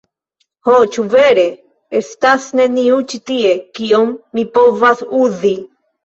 Ho, 0.67 0.75
ĉu 0.93 1.03
vere? 1.09 1.41
Estas 1.99 2.47
nenio 2.59 2.95
ĉi 3.11 3.19
tie? 3.31 3.51
Kion 3.81 4.09
mi 4.39 4.47
povas 4.57 5.05
uzi? 5.27 5.53